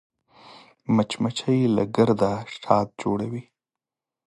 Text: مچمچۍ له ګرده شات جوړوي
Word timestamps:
مچمچۍ 0.95 1.59
له 1.75 1.83
ګرده 1.95 2.31
شات 2.61 2.87
جوړوي 3.01 3.43